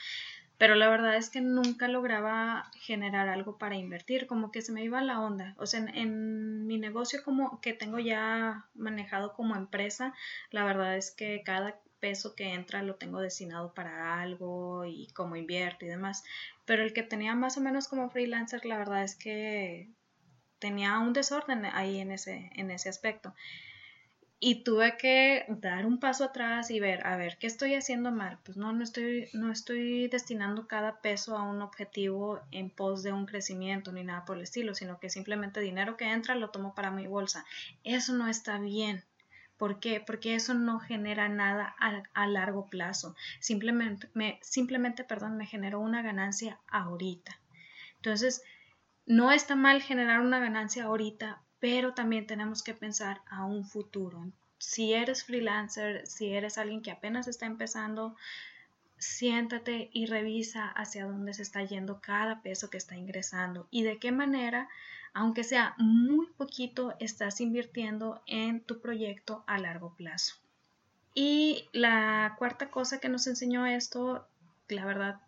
pero 0.59 0.75
la 0.75 0.89
verdad 0.89 1.17
es 1.17 1.29
que 1.29 1.41
nunca 1.41 1.89
lograba 1.89 2.71
generar 2.79 3.29
algo 3.29 3.59
para 3.59 3.77
invertir, 3.77 4.27
como 4.27 4.53
que 4.53 4.63
se 4.63 4.73
me 4.73 4.85
iba 4.85 5.01
la 5.03 5.21
onda. 5.21 5.55
O 5.59 5.67
sea, 5.67 5.81
en, 5.81 5.89
en, 5.97 6.67
mi 6.67 6.79
negocio 6.79 7.23
como 7.25 7.61
que 7.61 7.73
tengo 7.73 7.99
ya 7.99 8.67
manejado 8.75 9.33
como 9.35 9.57
empresa, 9.57 10.15
la 10.51 10.65
verdad 10.65 10.97
es 10.97 11.11
que 11.11 11.43
cada 11.45 11.81
peso 12.03 12.35
que 12.35 12.53
entra 12.53 12.83
lo 12.83 12.97
tengo 12.97 13.21
destinado 13.21 13.73
para 13.75 14.21
algo 14.21 14.85
y 14.85 15.07
cómo 15.15 15.37
invierto 15.37 15.85
y 15.85 15.89
demás. 15.89 16.25
Pero 16.65 16.83
el 16.83 16.93
que 16.93 17.05
tenía 17.05 17.37
más 17.37 17.57
o 17.57 17.61
menos 17.61 17.87
como 17.87 18.11
freelancer, 18.11 18.65
la 18.65 18.77
verdad 18.77 19.05
es 19.05 19.15
que 19.15 19.89
tenía 20.59 20.99
un 20.99 21.13
desorden 21.13 21.65
ahí 21.65 22.01
en 22.01 22.11
ese, 22.11 22.51
en 22.55 22.73
ese 22.73 22.89
aspecto. 22.89 23.35
Y 24.41 24.65
tuve 24.65 24.97
que 24.97 25.45
dar 25.49 25.87
un 25.87 26.01
paso 26.01 26.25
atrás 26.25 26.73
y 26.73 26.81
ver, 26.81 27.07
a 27.07 27.17
ver, 27.17 27.39
¿qué 27.39 27.47
estoy 27.47 27.77
haciendo 27.77 28.11
mal? 28.11 28.41
Pues 28.45 28.57
no, 28.57 28.73
no 28.73 28.83
estoy, 28.83 29.29
no 29.33 29.53
estoy 29.53 30.09
destinando 30.09 30.67
cada 30.67 31.01
peso 31.01 31.37
a 31.37 31.43
un 31.43 31.63
objetivo 31.63 32.41
en 32.51 32.69
pos 32.69 33.05
de 33.05 33.13
un 33.13 33.27
crecimiento 33.27 33.93
ni 33.93 34.03
nada 34.03 34.25
por 34.25 34.37
el 34.39 34.43
estilo, 34.43 34.75
sino 34.75 34.99
que 34.99 35.11
simplemente 35.11 35.61
dinero 35.61 35.97
que 35.97 36.11
entra 36.11 36.35
lo 36.35 36.51
tomo 36.51 36.75
para 36.75 36.91
mi 36.91 37.07
bolsa. 37.07 37.45
Eso 37.85 38.15
no 38.15 38.27
está 38.27 38.59
bien. 38.59 39.05
¿Por 39.63 39.79
qué? 39.79 40.01
Porque 40.05 40.35
eso 40.35 40.55
no 40.55 40.81
genera 40.81 41.29
nada 41.29 41.77
a, 42.15 42.27
largo 42.27 42.67
plazo. 42.67 43.15
Simplemente, 43.39 44.09
me, 44.13 44.41
simplemente, 44.43 45.05
perdón, 45.05 45.37
me 45.37 45.47
generó 45.47 45.79
una 45.79 46.03
ganancia 46.03 46.59
ahorita. 46.67 47.39
Entonces, 47.95 48.43
no 49.07 49.31
está 49.31 49.55
mal 49.55 49.81
generar 49.81 50.21
una 50.21 50.41
ganancia 50.41 50.87
ahorita, 50.87 51.41
pero 51.61 51.95
también 51.95 52.27
tenemos 52.27 52.65
que 52.65 52.75
pensar 52.75 53.21
a 53.31 53.45
un 53.45 53.65
futuro. 53.65 54.33
Si 54.59 54.95
eres 54.95 55.23
freelancer, 55.23 56.09
si 56.09 56.33
eres 56.33 56.59
alguien 56.59 56.83
que 56.83 56.91
apenas 56.91 57.29
está 57.29 57.47
empezando, 57.47 58.17
siéntate 58.99 59.91
y 59.93 60.07
revisa 60.07 60.71
hacia 60.71 61.07
dónde 61.07 61.35
se 61.35 61.43
está 61.43 61.63
yendo 61.63 62.01
cada 62.01 62.43
peso 62.43 62.69
que 62.69 62.79
está 62.79 62.97
ingresando 62.97 63.69
y 63.71 63.85
de 63.85 63.99
qué 63.99 64.11
manera 64.11 64.69
aunque 65.15 65.45
sea 65.45 65.75
muy 65.79 66.27
poquito, 66.37 66.95
estás 66.99 67.41
invirtiendo 67.41 68.23
en 68.27 68.61
tu 68.63 68.81
proyecto 68.81 69.45
a 69.47 69.59
largo 69.59 69.95
plazo. 69.95 70.37
Y 71.15 71.69
la 71.73 72.35
cuarta 72.39 72.71
cosa 72.71 72.99
que 72.99 73.09
nos 73.09 73.27
enseñó 73.27 73.67
esto, 73.67 74.27
la 74.69 74.85
verdad, 74.87 75.21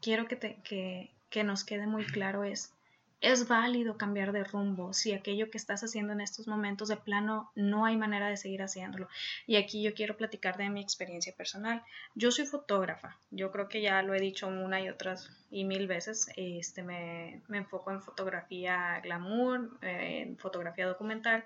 quiero 0.00 0.26
que, 0.26 0.38
que, 0.38 1.10
que 1.28 1.44
nos 1.44 1.64
quede 1.64 1.86
muy 1.86 2.06
claro 2.06 2.44
es 2.44 2.72
es 3.20 3.48
válido 3.48 3.96
cambiar 3.96 4.32
de 4.32 4.44
rumbo 4.44 4.92
si 4.92 5.12
aquello 5.12 5.50
que 5.50 5.58
estás 5.58 5.82
haciendo 5.82 6.12
en 6.12 6.20
estos 6.20 6.46
momentos 6.46 6.88
de 6.88 6.96
plano 6.96 7.50
no 7.54 7.84
hay 7.84 7.96
manera 7.96 8.28
de 8.28 8.36
seguir 8.36 8.62
haciéndolo. 8.62 9.08
Y 9.46 9.56
aquí 9.56 9.82
yo 9.82 9.94
quiero 9.94 10.16
platicar 10.16 10.56
de 10.56 10.70
mi 10.70 10.80
experiencia 10.80 11.34
personal. 11.34 11.82
Yo 12.14 12.30
soy 12.30 12.46
fotógrafa, 12.46 13.18
yo 13.30 13.50
creo 13.50 13.68
que 13.68 13.80
ya 13.82 14.02
lo 14.02 14.14
he 14.14 14.20
dicho 14.20 14.46
una 14.46 14.80
y 14.80 14.88
otras 14.88 15.30
y 15.50 15.64
mil 15.64 15.86
veces, 15.86 16.30
este, 16.36 16.82
me, 16.82 17.42
me 17.48 17.58
enfoco 17.58 17.90
en 17.90 18.02
fotografía 18.02 19.00
glamour, 19.02 19.78
en 19.82 20.36
fotografía 20.36 20.86
documental 20.86 21.44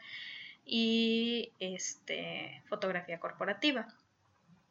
y 0.64 1.52
este, 1.58 2.62
fotografía 2.68 3.18
corporativa. 3.18 3.88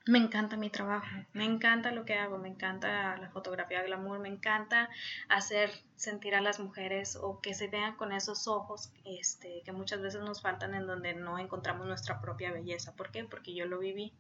Me 0.08 0.18
encanta 0.18 0.58
mi 0.58 0.72
trabajo, 0.72 1.06
me 1.34 1.46
encanta 1.46 1.92
lo 1.92 2.06
que 2.06 2.16
hago, 2.16 2.40
me 2.40 2.50
encanta 2.50 3.16
la 3.18 3.30
fotografía 3.30 3.84
glamour, 3.84 4.18
me 4.18 4.30
encanta 4.30 4.90
hacer 5.30 5.72
sentir 5.96 6.34
a 6.34 6.42
las 6.42 6.60
mujeres 6.60 7.16
o 7.16 7.40
que 7.40 7.54
se 7.54 7.68
vean 7.68 7.96
con 7.98 8.12
esos 8.12 8.48
ojos 8.48 8.92
este, 9.06 9.62
que 9.64 9.72
muchas 9.72 10.02
veces 10.02 10.22
nos 10.22 10.42
faltan 10.42 10.74
en 10.74 10.88
donde 10.88 11.14
no 11.14 11.38
encontramos 11.38 11.86
nuestra 11.86 12.20
propia 12.20 12.52
belleza. 12.52 12.96
¿Por 12.96 13.12
qué? 13.12 13.26
Porque 13.26 13.54
yo 13.54 13.68
lo 13.68 13.78
viví. 13.78 14.12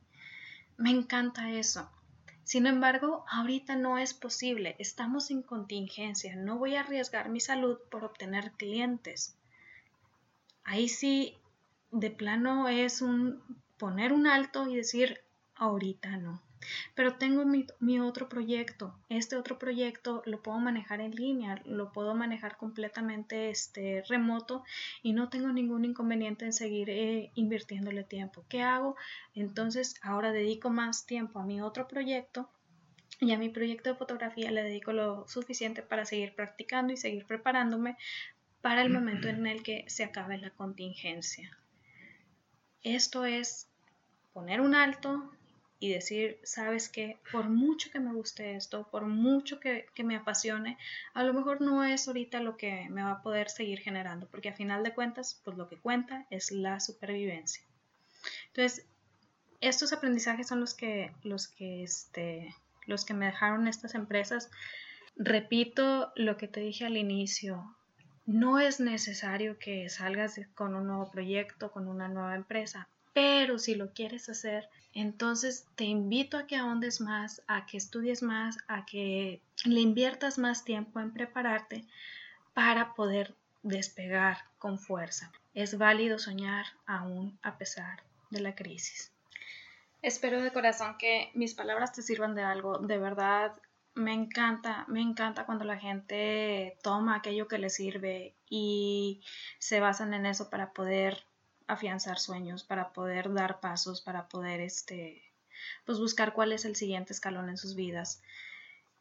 Me 0.77 0.91
encanta 0.91 1.49
eso. 1.49 1.89
Sin 2.43 2.67
embargo, 2.67 3.25
ahorita 3.27 3.75
no 3.75 3.97
es 3.97 4.13
posible, 4.13 4.75
estamos 4.77 5.31
en 5.31 5.41
contingencia, 5.41 6.35
no 6.35 6.57
voy 6.57 6.75
a 6.75 6.81
arriesgar 6.81 7.29
mi 7.29 7.39
salud 7.39 7.79
por 7.89 8.03
obtener 8.03 8.51
clientes. 8.51 9.35
Ahí 10.63 10.89
sí, 10.89 11.37
de 11.91 12.11
plano 12.11 12.67
es 12.67 13.01
un 13.01 13.41
poner 13.77 14.13
un 14.13 14.27
alto 14.27 14.67
y 14.67 14.75
decir, 14.75 15.21
ahorita 15.61 16.17
no. 16.17 16.41
Pero 16.95 17.15
tengo 17.15 17.45
mi, 17.45 17.99
otro 17.99 18.29
proyecto. 18.29 18.95
Este 19.09 19.35
otro 19.35 19.57
proyecto 19.57 20.21
lo 20.25 20.41
puedo 20.41 20.59
manejar 20.59 21.01
en 21.01 21.11
línea, 21.11 21.61
lo 21.65 21.91
puedo 21.91 22.13
manejar 22.15 22.57
completamente 22.57 23.49
este, 23.49 24.03
remoto 24.07 24.63
y 25.01 25.13
no 25.13 25.29
tengo 25.29 25.49
ningún 25.49 25.85
inconveniente 25.85 26.45
en 26.45 26.53
seguir 26.53 26.89
eh, 26.89 27.31
invirtiéndole 27.35 28.03
tiempo. 28.03 28.43
¿Qué 28.49 28.61
hago? 28.61 28.95
Entonces 29.33 29.95
ahora 30.01 30.31
dedico 30.31 30.69
más 30.69 31.05
tiempo 31.05 31.39
a 31.39 31.45
mi 31.45 31.61
otro 31.61 31.87
proyecto 31.87 32.49
y 33.19 33.31
a 33.31 33.37
mi 33.37 33.49
proyecto 33.49 33.89
de 33.89 33.95
fotografía 33.95 34.51
le 34.51 34.63
dedico 34.63 34.93
lo 34.93 35.27
suficiente 35.27 35.83
para 35.83 36.05
seguir 36.05 36.33
practicando 36.33 36.91
y 36.91 36.97
seguir 36.97 37.25
preparándome 37.25 37.97
para 38.61 38.81
el 38.81 38.89
momento 38.89 39.27
en 39.27 39.45
el 39.45 39.63
que 39.63 39.85
se 39.87 40.03
acabe 40.03 40.37
la 40.37 40.51
contingencia. 40.51 41.55
Esto 42.83 43.25
es 43.25 43.67
poner 44.33 44.61
un 44.61 44.75
alto, 44.75 45.31
y 45.81 45.91
decir, 45.91 46.39
sabes 46.43 46.89
que 46.89 47.17
por 47.31 47.49
mucho 47.49 47.89
que 47.89 47.99
me 47.99 48.13
guste 48.13 48.55
esto, 48.55 48.87
por 48.91 49.07
mucho 49.07 49.59
que, 49.59 49.87
me 50.03 50.15
apasione, 50.15 50.77
a 51.15 51.23
lo 51.23 51.33
mejor 51.33 51.59
no 51.59 51.83
es 51.83 52.07
ahorita 52.07 52.39
lo 52.39 52.55
que 52.55 52.87
me 52.91 53.01
va 53.01 53.13
a 53.13 53.21
poder 53.23 53.49
seguir 53.49 53.79
generando, 53.79 54.27
porque 54.29 54.49
a 54.49 54.53
final 54.53 54.83
de 54.83 54.93
cuentas, 54.93 55.41
pues 55.43 55.57
lo 55.57 55.67
que 55.67 55.77
cuenta 55.77 56.27
es 56.29 56.51
la 56.51 56.79
supervivencia. 56.79 57.63
Entonces, 58.49 58.85
estos 59.59 59.91
aprendizajes 59.91 60.47
son 60.47 60.59
los 60.59 60.75
que, 60.75 61.11
los 61.23 61.47
que, 61.47 61.81
este, 61.81 62.55
los 62.85 63.03
que 63.03 63.15
me 63.15 63.25
dejaron 63.25 63.67
estas 63.67 63.95
empresas. 63.95 64.51
Repito 65.15 66.13
lo 66.15 66.37
que 66.37 66.47
te 66.47 66.59
dije 66.59 66.85
al 66.85 66.95
inicio, 66.95 67.75
no 68.27 68.59
es 68.59 68.79
necesario 68.79 69.57
que 69.57 69.89
salgas 69.89 70.39
con 70.53 70.75
un 70.75 70.85
nuevo 70.85 71.09
proyecto, 71.09 71.71
con 71.71 71.87
una 71.87 72.07
nueva 72.07 72.35
empresa. 72.35 72.87
Pero 73.13 73.59
si 73.59 73.75
lo 73.75 73.93
quieres 73.93 74.29
hacer, 74.29 74.69
entonces 74.93 75.67
te 75.75 75.83
invito 75.83 76.37
a 76.37 76.47
que 76.47 76.55
ahondes 76.55 77.01
más, 77.01 77.41
a 77.47 77.65
que 77.65 77.77
estudies 77.77 78.23
más, 78.23 78.57
a 78.67 78.85
que 78.85 79.41
le 79.65 79.79
inviertas 79.79 80.37
más 80.37 80.63
tiempo 80.63 80.99
en 80.99 81.11
prepararte 81.11 81.85
para 82.53 82.93
poder 82.93 83.35
despegar 83.63 84.37
con 84.57 84.79
fuerza. 84.79 85.31
Es 85.53 85.77
válido 85.77 86.19
soñar 86.19 86.65
aún 86.85 87.37
a 87.41 87.57
pesar 87.57 88.03
de 88.29 88.39
la 88.39 88.55
crisis. 88.55 89.11
Espero 90.01 90.41
de 90.41 90.51
corazón 90.51 90.97
que 90.97 91.29
mis 91.35 91.53
palabras 91.53 91.93
te 91.93 92.01
sirvan 92.01 92.33
de 92.33 92.43
algo. 92.43 92.79
De 92.79 92.97
verdad, 92.97 93.53
me 93.93 94.13
encanta, 94.13 94.85
me 94.87 95.01
encanta 95.01 95.45
cuando 95.45 95.65
la 95.65 95.77
gente 95.77 96.77
toma 96.81 97.17
aquello 97.17 97.47
que 97.47 97.59
le 97.59 97.69
sirve 97.69 98.33
y 98.49 99.21
se 99.59 99.79
basan 99.79 100.13
en 100.13 100.25
eso 100.25 100.49
para 100.49 100.71
poder 100.73 101.23
afianzar 101.67 102.19
sueños, 102.19 102.63
para 102.63 102.93
poder 102.93 103.33
dar 103.33 103.59
pasos, 103.59 104.01
para 104.01 104.27
poder 104.27 104.59
este, 104.61 105.23
pues 105.85 105.99
buscar 105.99 106.33
cuál 106.33 106.51
es 106.51 106.65
el 106.65 106.75
siguiente 106.75 107.13
escalón 107.13 107.49
en 107.49 107.57
sus 107.57 107.75
vidas. 107.75 108.21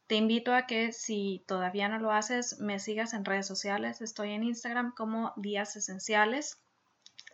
Te 0.07 0.15
invito 0.15 0.53
a 0.53 0.67
que 0.67 0.91
si 0.91 1.43
todavía 1.47 1.87
no 1.87 1.97
lo 1.97 2.11
haces, 2.11 2.59
me 2.59 2.79
sigas 2.79 3.13
en 3.13 3.23
redes 3.23 3.47
sociales. 3.47 4.01
Estoy 4.01 4.31
en 4.31 4.43
Instagram 4.43 4.93
como 4.93 5.31
Días 5.37 5.75
Esenciales. 5.77 6.59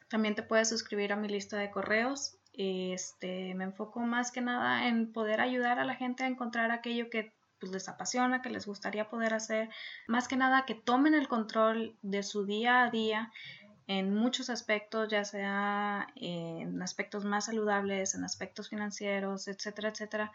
También 0.09 0.35
te 0.35 0.43
puedes 0.43 0.69
suscribir 0.69 1.11
a 1.11 1.15
mi 1.15 1.27
lista 1.27 1.57
de 1.57 1.71
correos. 1.71 2.37
Este, 2.53 3.55
me 3.55 3.63
enfoco 3.63 3.99
más 4.01 4.31
que 4.31 4.41
nada 4.41 4.87
en 4.87 5.11
poder 5.11 5.41
ayudar 5.41 5.79
a 5.79 5.85
la 5.85 5.95
gente 5.95 6.23
a 6.23 6.27
encontrar 6.27 6.69
aquello 6.69 7.09
que 7.09 7.33
pues, 7.59 7.71
les 7.71 7.89
apasiona, 7.89 8.41
que 8.43 8.51
les 8.51 8.67
gustaría 8.67 9.09
poder 9.09 9.33
hacer. 9.33 9.69
Más 10.07 10.27
que 10.27 10.35
nada 10.35 10.65
que 10.65 10.75
tomen 10.75 11.15
el 11.15 11.27
control 11.27 11.97
de 12.03 12.21
su 12.21 12.45
día 12.45 12.83
a 12.83 12.91
día 12.91 13.31
en 13.88 14.13
muchos 14.13 14.50
aspectos, 14.50 15.10
ya 15.10 15.23
sea 15.23 16.08
en 16.15 16.82
aspectos 16.82 17.26
más 17.26 17.45
saludables, 17.45 18.15
en 18.15 18.23
aspectos 18.23 18.69
financieros, 18.69 19.47
etcétera, 19.47 19.89
etcétera, 19.89 20.32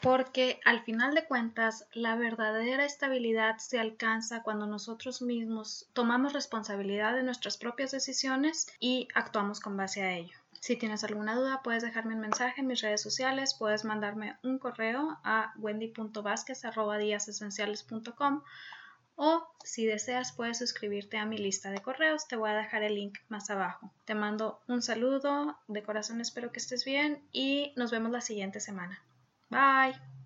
porque 0.00 0.60
al 0.64 0.82
final 0.84 1.14
de 1.14 1.24
cuentas 1.24 1.86
la 1.92 2.16
verdadera 2.16 2.84
estabilidad 2.84 3.58
se 3.58 3.78
alcanza 3.78 4.42
cuando 4.42 4.66
nosotros 4.66 5.22
mismos 5.22 5.88
tomamos 5.92 6.32
responsabilidad 6.32 7.14
de 7.14 7.22
nuestras 7.22 7.56
propias 7.56 7.90
decisiones 7.90 8.68
y 8.78 9.08
actuamos 9.14 9.60
con 9.60 9.76
base 9.76 10.02
a 10.02 10.12
ello. 10.12 10.36
Si 10.60 10.76
tienes 10.76 11.04
alguna 11.04 11.34
duda, 11.34 11.60
puedes 11.62 11.82
dejarme 11.82 12.14
un 12.14 12.20
mensaje 12.20 12.62
en 12.62 12.66
mis 12.66 12.80
redes 12.80 13.02
sociales, 13.02 13.54
puedes 13.58 13.84
mandarme 13.84 14.36
un 14.42 14.58
correo 14.58 15.18
a 15.22 15.52
wendy.vasquez.com 15.58 18.42
o 19.16 19.46
si 19.64 19.86
deseas 19.86 20.32
puedes 20.32 20.58
suscribirte 20.58 21.18
a 21.18 21.26
mi 21.26 21.38
lista 21.38 21.70
de 21.70 21.80
correos, 21.80 22.26
te 22.28 22.36
voy 22.36 22.50
a 22.50 22.54
dejar 22.54 22.82
el 22.82 22.94
link 22.94 23.18
más 23.28 23.50
abajo. 23.50 23.92
Te 24.04 24.14
mando 24.14 24.60
un 24.68 24.82
saludo, 24.82 25.56
de 25.68 25.82
corazón 25.82 26.20
espero 26.20 26.52
que 26.52 26.60
estés 26.60 26.84
bien 26.84 27.22
y 27.32 27.72
nos 27.76 27.90
vemos 27.90 28.10
la 28.10 28.20
siguiente 28.20 28.60
semana. 28.60 29.02
Bye. 29.50 30.13